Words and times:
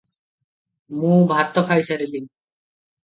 ମୁ 1.03 1.11
ଭାତ 1.33 1.65
ଖାଇସାରିଲି 1.73 2.23